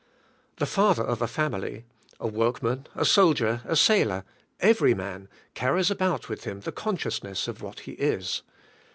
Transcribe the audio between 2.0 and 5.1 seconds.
a workman, a sol dier, a sailor, every